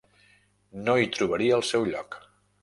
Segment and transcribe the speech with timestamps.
[0.87, 2.19] No hi trobaria el seu lloc.